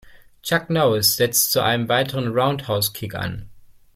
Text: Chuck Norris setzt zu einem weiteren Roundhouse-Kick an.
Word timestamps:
Chuck 0.41 0.67
Norris 0.71 1.15
setzt 1.15 1.51
zu 1.51 1.61
einem 1.61 1.87
weiteren 1.87 2.29
Roundhouse-Kick 2.29 3.13
an. 3.13 3.47